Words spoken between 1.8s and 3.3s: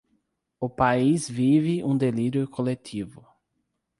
um delírio coletivo